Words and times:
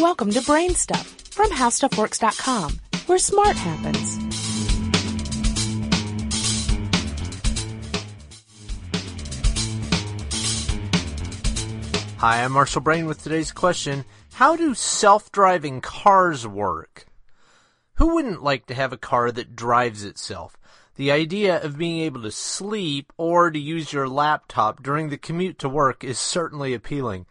Welcome 0.00 0.30
to 0.30 0.40
Brain 0.40 0.74
Stuff 0.74 1.06
from 1.30 1.50
HowStuffWorks.com, 1.50 2.80
where 3.04 3.18
smart 3.18 3.54
happens. 3.54 4.16
Hi, 12.16 12.42
I'm 12.42 12.52
Marshall 12.52 12.80
Brain 12.80 13.04
with 13.04 13.22
today's 13.22 13.52
question 13.52 14.06
How 14.32 14.56
do 14.56 14.72
self 14.72 15.30
driving 15.32 15.82
cars 15.82 16.46
work? 16.46 17.04
Who 17.96 18.14
wouldn't 18.14 18.42
like 18.42 18.64
to 18.68 18.74
have 18.74 18.94
a 18.94 18.96
car 18.96 19.30
that 19.30 19.54
drives 19.54 20.02
itself? 20.02 20.56
The 20.96 21.12
idea 21.12 21.62
of 21.62 21.76
being 21.76 22.00
able 22.00 22.22
to 22.22 22.30
sleep 22.30 23.12
or 23.18 23.50
to 23.50 23.58
use 23.58 23.92
your 23.92 24.08
laptop 24.08 24.82
during 24.82 25.10
the 25.10 25.18
commute 25.18 25.58
to 25.58 25.68
work 25.68 26.02
is 26.02 26.18
certainly 26.18 26.72
appealing. 26.72 27.26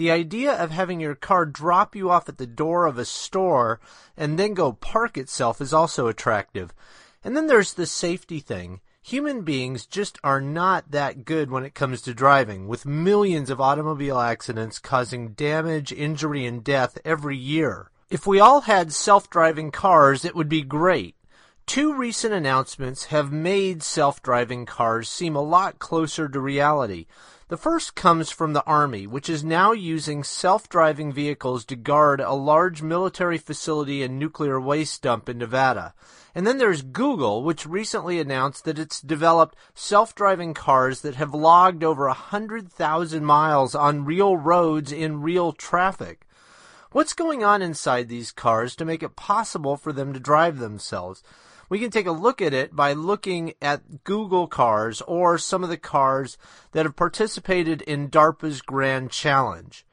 The 0.00 0.10
idea 0.10 0.54
of 0.54 0.70
having 0.70 0.98
your 0.98 1.14
car 1.14 1.44
drop 1.44 1.94
you 1.94 2.08
off 2.08 2.26
at 2.26 2.38
the 2.38 2.46
door 2.46 2.86
of 2.86 2.96
a 2.96 3.04
store 3.04 3.80
and 4.16 4.38
then 4.38 4.54
go 4.54 4.72
park 4.72 5.18
itself 5.18 5.60
is 5.60 5.74
also 5.74 6.06
attractive. 6.06 6.72
And 7.22 7.36
then 7.36 7.48
there's 7.48 7.74
the 7.74 7.84
safety 7.84 8.40
thing. 8.40 8.80
Human 9.02 9.42
beings 9.42 9.84
just 9.84 10.18
are 10.24 10.40
not 10.40 10.90
that 10.92 11.26
good 11.26 11.50
when 11.50 11.64
it 11.64 11.74
comes 11.74 12.00
to 12.00 12.14
driving, 12.14 12.66
with 12.66 12.86
millions 12.86 13.50
of 13.50 13.60
automobile 13.60 14.18
accidents 14.18 14.78
causing 14.78 15.34
damage, 15.34 15.92
injury, 15.92 16.46
and 16.46 16.64
death 16.64 16.96
every 17.04 17.36
year. 17.36 17.90
If 18.08 18.26
we 18.26 18.40
all 18.40 18.62
had 18.62 18.94
self-driving 18.94 19.70
cars, 19.70 20.24
it 20.24 20.34
would 20.34 20.48
be 20.48 20.62
great. 20.62 21.14
Two 21.66 21.94
recent 21.94 22.34
announcements 22.34 23.06
have 23.06 23.30
made 23.30 23.82
self-driving 23.82 24.66
cars 24.66 25.08
seem 25.08 25.36
a 25.36 25.40
lot 25.40 25.78
closer 25.78 26.28
to 26.28 26.40
reality. 26.40 27.06
The 27.46 27.56
first 27.56 27.94
comes 27.94 28.30
from 28.30 28.52
the 28.52 28.64
Army, 28.64 29.06
which 29.06 29.28
is 29.28 29.42
now 29.42 29.72
using 29.72 30.22
self-driving 30.22 31.12
vehicles 31.12 31.64
to 31.66 31.76
guard 31.76 32.20
a 32.20 32.32
large 32.32 32.82
military 32.82 33.38
facility 33.38 34.02
and 34.02 34.18
nuclear 34.18 34.60
waste 34.60 35.02
dump 35.02 35.28
in 35.28 35.38
Nevada. 35.38 35.94
And 36.34 36.46
then 36.46 36.58
there's 36.58 36.82
Google, 36.82 37.42
which 37.42 37.66
recently 37.66 38.20
announced 38.20 38.64
that 38.64 38.78
it's 38.78 39.00
developed 39.00 39.56
self-driving 39.74 40.54
cars 40.54 41.00
that 41.02 41.16
have 41.16 41.34
logged 41.34 41.82
over 41.82 42.06
a 42.06 42.14
hundred 42.14 42.70
thousand 42.70 43.24
miles 43.24 43.74
on 43.74 44.04
real 44.04 44.36
roads 44.36 44.92
in 44.92 45.22
real 45.22 45.52
traffic. 45.52 46.26
What's 46.92 47.14
going 47.14 47.44
on 47.44 47.62
inside 47.62 48.08
these 48.08 48.32
cars 48.32 48.74
to 48.76 48.84
make 48.84 49.02
it 49.02 49.16
possible 49.16 49.76
for 49.76 49.92
them 49.92 50.12
to 50.12 50.20
drive 50.20 50.58
themselves? 50.58 51.22
We 51.70 51.78
can 51.78 51.92
take 51.92 52.06
a 52.06 52.12
look 52.12 52.42
at 52.42 52.52
it 52.52 52.74
by 52.74 52.94
looking 52.94 53.54
at 53.62 54.02
Google 54.02 54.48
cars 54.48 55.00
or 55.02 55.38
some 55.38 55.62
of 55.62 55.70
the 55.70 55.76
cars 55.76 56.36
that 56.72 56.84
have 56.84 56.96
participated 56.96 57.80
in 57.82 58.10
DARPA's 58.10 58.60
Grand 58.60 59.12
Challenge. 59.12 59.86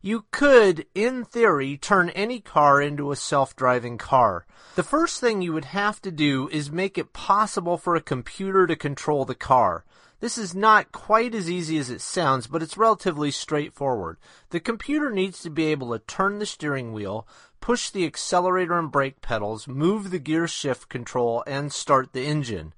You 0.00 0.26
could, 0.30 0.86
in 0.94 1.24
theory, 1.24 1.78
turn 1.78 2.10
any 2.10 2.38
car 2.38 2.80
into 2.80 3.10
a 3.10 3.16
self-driving 3.16 3.98
car. 3.98 4.46
The 4.76 4.84
first 4.84 5.20
thing 5.20 5.42
you 5.42 5.52
would 5.52 5.64
have 5.64 6.00
to 6.02 6.12
do 6.12 6.48
is 6.52 6.70
make 6.70 6.96
it 6.96 7.12
possible 7.12 7.76
for 7.76 7.96
a 7.96 8.00
computer 8.00 8.68
to 8.68 8.76
control 8.76 9.24
the 9.24 9.34
car. 9.34 9.84
This 10.20 10.38
is 10.38 10.54
not 10.54 10.92
quite 10.92 11.34
as 11.34 11.50
easy 11.50 11.76
as 11.76 11.90
it 11.90 12.00
sounds, 12.00 12.46
but 12.46 12.62
it's 12.62 12.78
relatively 12.78 13.30
straightforward. 13.30 14.16
The 14.50 14.60
computer 14.60 15.10
needs 15.10 15.42
to 15.42 15.50
be 15.50 15.66
able 15.66 15.92
to 15.92 15.98
turn 15.98 16.38
the 16.38 16.46
steering 16.46 16.94
wheel, 16.94 17.28
push 17.60 17.90
the 17.90 18.06
accelerator 18.06 18.78
and 18.78 18.90
brake 18.90 19.20
pedals, 19.20 19.68
move 19.68 20.10
the 20.10 20.18
gear 20.18 20.48
shift 20.48 20.88
control, 20.88 21.44
and 21.46 21.70
start 21.70 22.12
the 22.12 22.24
engine. 22.24 22.72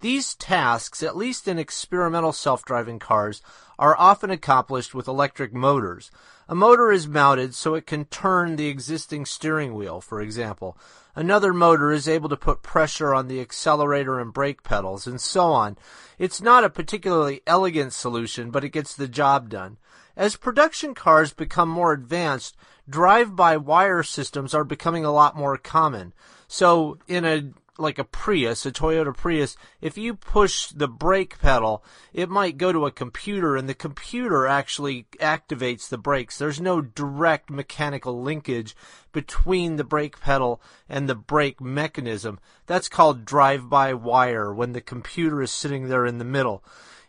These 0.00 0.34
tasks, 0.36 1.02
at 1.02 1.16
least 1.16 1.48
in 1.48 1.58
experimental 1.58 2.32
self-driving 2.32 3.00
cars, 3.00 3.42
are 3.78 3.96
often 3.98 4.30
accomplished 4.30 4.94
with 4.94 5.08
electric 5.08 5.52
motors. 5.52 6.10
A 6.48 6.54
motor 6.54 6.90
is 6.92 7.08
mounted 7.08 7.54
so 7.54 7.74
it 7.74 7.86
can 7.86 8.04
turn 8.06 8.56
the 8.56 8.68
existing 8.68 9.26
steering 9.26 9.74
wheel, 9.74 10.00
for 10.00 10.20
example. 10.20 10.78
Another 11.14 11.52
motor 11.52 11.90
is 11.90 12.08
able 12.08 12.28
to 12.28 12.36
put 12.36 12.62
pressure 12.62 13.12
on 13.12 13.26
the 13.26 13.40
accelerator 13.40 14.20
and 14.20 14.32
brake 14.32 14.62
pedals, 14.62 15.06
and 15.06 15.20
so 15.20 15.46
on. 15.46 15.76
It's 16.16 16.40
not 16.40 16.64
a 16.64 16.70
particularly 16.70 17.42
elegant 17.46 17.92
solution, 17.92 18.50
but 18.50 18.64
it 18.64 18.70
gets 18.70 18.94
the 18.94 19.08
job 19.08 19.48
done. 19.48 19.78
As 20.16 20.36
production 20.36 20.94
cars 20.94 21.32
become 21.32 21.68
more 21.68 21.92
advanced, 21.92 22.56
drive-by-wire 22.88 24.02
systems 24.04 24.54
are 24.54 24.64
becoming 24.64 25.04
a 25.04 25.12
lot 25.12 25.36
more 25.36 25.56
common. 25.56 26.12
So 26.46 26.98
in 27.06 27.24
a 27.24 27.50
like 27.78 27.98
a 27.98 28.04
Prius, 28.04 28.66
a 28.66 28.72
Toyota 28.72 29.16
Prius, 29.16 29.56
if 29.80 29.96
you 29.96 30.14
push 30.14 30.68
the 30.68 30.88
brake 30.88 31.38
pedal, 31.38 31.84
it 32.12 32.28
might 32.28 32.58
go 32.58 32.72
to 32.72 32.86
a 32.86 32.90
computer 32.90 33.56
and 33.56 33.68
the 33.68 33.74
computer 33.74 34.46
actually 34.46 35.06
activates 35.20 35.88
the 35.88 35.98
brakes. 35.98 36.38
There's 36.38 36.60
no 36.60 36.80
direct 36.80 37.50
mechanical 37.50 38.20
linkage 38.20 38.76
between 39.12 39.76
the 39.76 39.84
brake 39.84 40.20
pedal 40.20 40.60
and 40.88 41.08
the 41.08 41.14
brake 41.14 41.60
mechanism. 41.60 42.40
That's 42.66 42.88
called 42.88 43.24
drive-by-wire 43.24 44.52
when 44.52 44.72
the 44.72 44.80
computer 44.80 45.40
is 45.40 45.50
sitting 45.50 45.88
there 45.88 46.04
in 46.04 46.18
the 46.18 46.24
middle. 46.24 46.64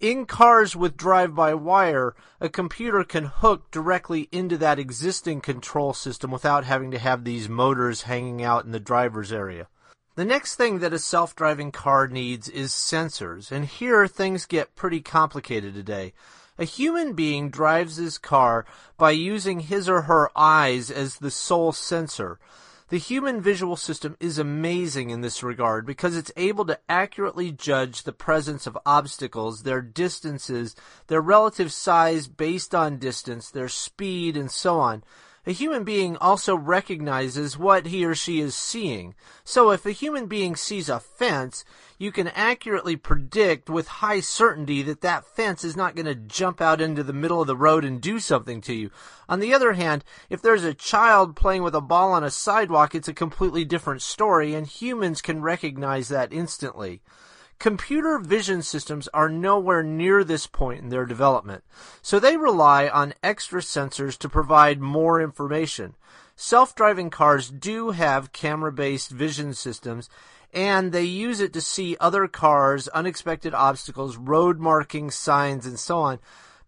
In 0.00 0.26
cars 0.26 0.74
with 0.74 0.96
drive-by-wire, 0.96 2.16
a 2.40 2.48
computer 2.48 3.04
can 3.04 3.26
hook 3.26 3.70
directly 3.70 4.28
into 4.32 4.58
that 4.58 4.80
existing 4.80 5.40
control 5.42 5.92
system 5.92 6.32
without 6.32 6.64
having 6.64 6.90
to 6.90 6.98
have 6.98 7.22
these 7.22 7.48
motors 7.48 8.02
hanging 8.02 8.42
out 8.42 8.64
in 8.64 8.72
the 8.72 8.80
driver's 8.80 9.32
area. 9.32 9.68
The 10.14 10.24
next 10.26 10.56
thing 10.56 10.80
that 10.80 10.92
a 10.92 10.98
self-driving 10.98 11.72
car 11.72 12.06
needs 12.06 12.46
is 12.46 12.70
sensors, 12.70 13.50
and 13.50 13.64
here 13.64 14.06
things 14.06 14.44
get 14.44 14.76
pretty 14.76 15.00
complicated 15.00 15.72
today. 15.72 16.12
A 16.58 16.64
human 16.64 17.14
being 17.14 17.48
drives 17.48 17.96
his 17.96 18.18
car 18.18 18.66
by 18.98 19.12
using 19.12 19.60
his 19.60 19.88
or 19.88 20.02
her 20.02 20.28
eyes 20.36 20.90
as 20.90 21.16
the 21.16 21.30
sole 21.30 21.72
sensor. 21.72 22.38
The 22.90 22.98
human 22.98 23.40
visual 23.40 23.74
system 23.74 24.18
is 24.20 24.36
amazing 24.36 25.08
in 25.08 25.22
this 25.22 25.42
regard 25.42 25.86
because 25.86 26.14
it's 26.14 26.30
able 26.36 26.66
to 26.66 26.78
accurately 26.90 27.50
judge 27.50 28.02
the 28.02 28.12
presence 28.12 28.66
of 28.66 28.76
obstacles, 28.84 29.62
their 29.62 29.80
distances, 29.80 30.76
their 31.06 31.22
relative 31.22 31.72
size 31.72 32.28
based 32.28 32.74
on 32.74 32.98
distance, 32.98 33.50
their 33.50 33.70
speed, 33.70 34.36
and 34.36 34.50
so 34.50 34.78
on 34.78 35.04
a 35.44 35.52
human 35.52 35.82
being 35.82 36.16
also 36.18 36.56
recognizes 36.56 37.58
what 37.58 37.86
he 37.86 38.04
or 38.04 38.14
she 38.14 38.40
is 38.40 38.54
seeing. 38.54 39.14
So 39.42 39.70
if 39.70 39.84
a 39.84 39.90
human 39.90 40.26
being 40.26 40.54
sees 40.54 40.88
a 40.88 41.00
fence, 41.00 41.64
you 41.98 42.12
can 42.12 42.28
accurately 42.28 42.94
predict 42.94 43.68
with 43.68 43.88
high 43.88 44.20
certainty 44.20 44.82
that 44.82 45.00
that 45.00 45.24
fence 45.24 45.64
is 45.64 45.76
not 45.76 45.96
going 45.96 46.06
to 46.06 46.14
jump 46.14 46.60
out 46.60 46.80
into 46.80 47.02
the 47.02 47.12
middle 47.12 47.40
of 47.40 47.48
the 47.48 47.56
road 47.56 47.84
and 47.84 48.00
do 48.00 48.20
something 48.20 48.60
to 48.60 48.74
you. 48.74 48.90
On 49.28 49.40
the 49.40 49.52
other 49.52 49.72
hand, 49.72 50.04
if 50.30 50.40
there's 50.40 50.64
a 50.64 50.74
child 50.74 51.34
playing 51.34 51.64
with 51.64 51.74
a 51.74 51.80
ball 51.80 52.12
on 52.12 52.22
a 52.22 52.30
sidewalk, 52.30 52.94
it's 52.94 53.08
a 53.08 53.14
completely 53.14 53.64
different 53.64 54.02
story 54.02 54.54
and 54.54 54.66
humans 54.66 55.20
can 55.20 55.42
recognize 55.42 56.08
that 56.08 56.32
instantly. 56.32 57.02
Computer 57.62 58.18
vision 58.18 58.60
systems 58.60 59.06
are 59.14 59.28
nowhere 59.28 59.84
near 59.84 60.24
this 60.24 60.48
point 60.48 60.80
in 60.80 60.88
their 60.88 61.06
development, 61.06 61.62
so 62.02 62.18
they 62.18 62.36
rely 62.36 62.88
on 62.88 63.14
extra 63.22 63.60
sensors 63.60 64.18
to 64.18 64.28
provide 64.28 64.80
more 64.80 65.20
information. 65.20 65.94
Self-driving 66.34 67.10
cars 67.10 67.50
do 67.50 67.90
have 67.90 68.32
camera-based 68.32 69.12
vision 69.12 69.54
systems, 69.54 70.10
and 70.52 70.90
they 70.90 71.04
use 71.04 71.38
it 71.38 71.52
to 71.52 71.60
see 71.60 71.96
other 72.00 72.26
cars, 72.26 72.88
unexpected 72.88 73.54
obstacles, 73.54 74.16
road 74.16 74.58
markings, 74.58 75.14
signs, 75.14 75.64
and 75.64 75.78
so 75.78 76.00
on. 76.00 76.18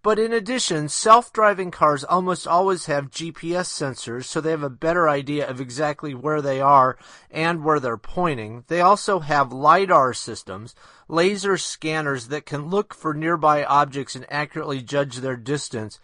But 0.05 0.19
in 0.19 0.35
addition, 0.35 0.91
self-driving 0.91 1.71
cars 1.71 2.05
almost 2.05 2.47
always 2.47 2.85
have 2.85 3.11
GPS 3.11 3.71
sensors, 3.71 4.25
so 4.25 4.39
they 4.39 4.51
have 4.51 4.63
a 4.63 4.69
better 4.69 5.09
idea 5.09 5.49
of 5.49 5.63
exactly 5.63 6.13
where 6.13 6.43
they 6.43 6.61
are 6.61 6.99
and 7.31 7.65
where 7.65 7.81
they're 7.81 7.97
pointing. 7.97 8.65
They 8.69 8.83
also 8.83 9.21
have 9.21 9.51
LiDAR 9.51 10.13
systems, 10.13 10.75
laser 11.09 11.57
scanners 11.57 12.29
that 12.29 12.45
can 12.45 12.69
look 12.69 12.93
for 12.93 13.15
nearby 13.15 13.65
objects 13.65 14.15
and 14.15 14.27
accurately 14.29 14.83
judge 14.83 15.17
their 15.17 15.37
distance. 15.37 15.99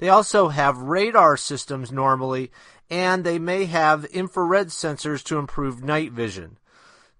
They 0.00 0.10
also 0.10 0.48
have 0.48 0.76
radar 0.76 1.38
systems 1.38 1.90
normally, 1.90 2.52
and 2.90 3.24
they 3.24 3.38
may 3.38 3.64
have 3.64 4.04
infrared 4.04 4.66
sensors 4.66 5.24
to 5.24 5.38
improve 5.38 5.82
night 5.82 6.12
vision. 6.12 6.58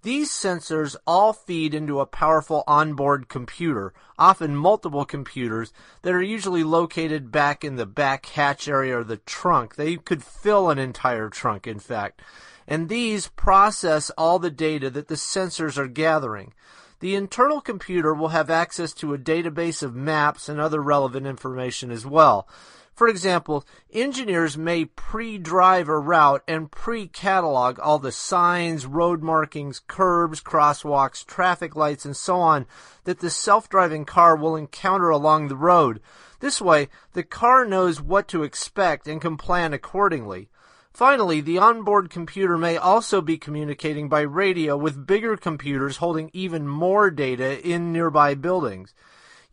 These 0.03 0.31
sensors 0.31 0.95
all 1.07 1.33
feed 1.33 1.75
into 1.75 1.99
a 2.01 2.07
powerful 2.07 2.63
onboard 2.67 3.29
computer, 3.29 3.93
often 4.19 4.55
multiple 4.55 5.05
computers, 5.05 5.73
that 6.03 6.15
are 6.15 6.23
usually 6.23 6.63
located 6.63 7.33
back 7.33 7.65
in 7.65 7.77
the 7.77 7.87
back 7.87 8.27
hatch 8.27 8.69
area 8.69 8.99
or 8.99 9.05
the 9.05 9.17
trunk. 9.17 9.75
They 9.75 9.97
could 9.97 10.23
fill 10.23 10.71
an 10.71 10.79
entire 10.79 11.29
trunk, 11.29 11.67
in 11.67 11.81
fact. 11.81 12.23
And 12.69 12.89
these 12.89 13.29
process 13.29 14.11
all 14.11 14.39
the 14.39 14.51
data 14.51 14.91
that 14.91 15.09
the 15.09 15.15
sensors 15.15 15.77
are 15.77 15.89
gathering. 15.89 16.53
The 17.01 17.15
internal 17.15 17.61
computer 17.61 18.15
will 18.15 18.29
have 18.29 18.49
access 18.49 18.93
to 18.95 19.13
a 19.13 19.19
database 19.19 19.83
of 19.83 19.95
maps 19.95 20.49
and 20.49 20.61
other 20.61 20.81
relevant 20.81 21.27
information 21.27 21.91
as 21.91 22.07
well. 22.07 22.49
For 22.97 23.09
example, 23.09 23.67
engineers 23.93 24.57
may 24.57 24.87
pre-drive 24.87 25.87
a 25.87 25.99
route 25.99 26.43
and 26.49 26.73
pre-catalog 26.73 27.79
all 27.79 27.99
the 27.99 28.11
signs, 28.11 28.87
road 28.87 29.23
markings, 29.23 29.83
curbs, 29.87 30.41
crosswalks, 30.41 31.25
traffic 31.25 31.77
lights, 31.77 32.07
and 32.07 32.17
so 32.17 32.41
on 32.41 32.65
that 33.05 33.19
the 33.19 33.29
self-driving 33.29 34.07
car 34.07 34.35
will 34.35 34.57
encounter 34.57 35.11
along 35.11 35.49
the 35.49 35.57
road. 35.57 36.01
This 36.41 36.59
way, 36.59 36.89
the 37.13 37.23
car 37.23 37.67
knows 37.67 38.01
what 38.01 38.29
to 38.29 38.43
expect 38.43 39.07
and 39.07 39.21
can 39.21 39.37
plan 39.37 39.75
accordingly. 39.75 40.49
Finally, 40.91 41.43
the 41.43 41.59
onboard 41.59 42.09
computer 42.09 42.57
may 42.57 42.79
also 42.79 43.21
be 43.21 43.37
communicating 43.37 44.09
by 44.09 44.23
radio 44.23 44.75
with 44.75 45.07
bigger 45.07 45.37
computers 45.37 45.99
holding 45.99 46.31
even 46.33 46.67
more 46.67 47.11
data 47.11 47.61
in 47.61 47.93
nearby 47.93 48.35
buildings. 48.35 48.95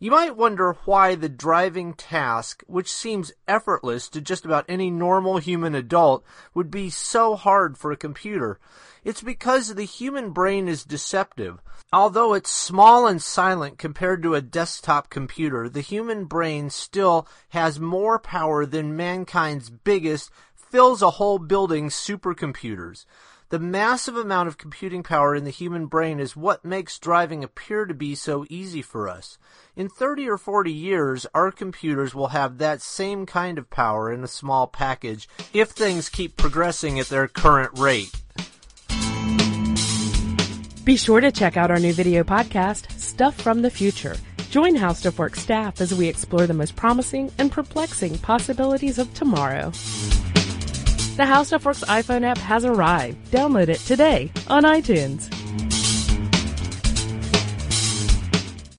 You 0.04 0.10
might 0.10 0.36
wonder 0.36 0.76
why 0.84 1.14
the 1.14 1.30
driving 1.30 1.94
task, 1.94 2.62
which 2.66 2.92
seems 2.92 3.32
effortless 3.48 4.10
to 4.10 4.20
just 4.20 4.44
about 4.44 4.66
any 4.68 4.90
normal 4.90 5.38
human 5.38 5.74
adult, 5.74 6.22
would 6.52 6.70
be 6.70 6.90
so 6.90 7.36
hard 7.36 7.78
for 7.78 7.90
a 7.90 7.96
computer. 7.96 8.60
It's 9.02 9.22
because 9.22 9.74
the 9.74 9.84
human 9.84 10.32
brain 10.32 10.68
is 10.68 10.84
deceptive. 10.84 11.62
Although 11.90 12.34
it's 12.34 12.50
small 12.50 13.06
and 13.06 13.22
silent 13.22 13.78
compared 13.78 14.22
to 14.24 14.34
a 14.34 14.42
desktop 14.42 15.08
computer, 15.08 15.70
the 15.70 15.80
human 15.80 16.26
brain 16.26 16.68
still 16.68 17.26
has 17.48 17.80
more 17.80 18.18
power 18.18 18.66
than 18.66 18.98
mankind's 18.98 19.70
biggest 19.70 20.30
fills 20.54 21.00
a 21.00 21.12
whole 21.12 21.38
building 21.38 21.88
supercomputers. 21.88 23.06
The 23.50 23.58
massive 23.58 24.16
amount 24.16 24.48
of 24.48 24.56
computing 24.56 25.02
power 25.02 25.34
in 25.34 25.44
the 25.44 25.50
human 25.50 25.86
brain 25.86 26.18
is 26.18 26.34
what 26.34 26.64
makes 26.64 26.98
driving 26.98 27.44
appear 27.44 27.84
to 27.84 27.92
be 27.92 28.14
so 28.14 28.46
easy 28.48 28.80
for 28.80 29.06
us. 29.06 29.36
In 29.76 29.90
30 29.90 30.28
or 30.30 30.38
40 30.38 30.72
years, 30.72 31.26
our 31.34 31.52
computers 31.52 32.14
will 32.14 32.28
have 32.28 32.56
that 32.58 32.80
same 32.80 33.26
kind 33.26 33.58
of 33.58 33.68
power 33.68 34.10
in 34.10 34.24
a 34.24 34.28
small 34.28 34.66
package 34.66 35.28
if 35.52 35.70
things 35.70 36.08
keep 36.08 36.38
progressing 36.38 36.98
at 36.98 37.08
their 37.08 37.28
current 37.28 37.78
rate. 37.78 38.10
Be 40.84 40.96
sure 40.96 41.20
to 41.20 41.30
check 41.30 41.56
out 41.58 41.70
our 41.70 41.78
new 41.78 41.92
video 41.92 42.24
podcast, 42.24 42.90
Stuff 42.98 43.34
from 43.38 43.60
the 43.60 43.70
Future. 43.70 44.16
Join 44.50 44.74
HowStuffWorks 44.74 45.36
staff 45.36 45.80
as 45.82 45.92
we 45.92 46.08
explore 46.08 46.46
the 46.46 46.54
most 46.54 46.76
promising 46.76 47.30
and 47.38 47.52
perplexing 47.52 48.18
possibilities 48.18 48.98
of 48.98 49.12
tomorrow. 49.12 49.70
The 51.16 51.22
HowStuffWorks 51.22 51.84
iPhone 51.84 52.24
app 52.24 52.38
has 52.38 52.64
arrived. 52.64 53.16
Download 53.30 53.68
it 53.68 53.78
today 53.78 54.32
on 54.48 54.64
iTunes. 54.64 55.33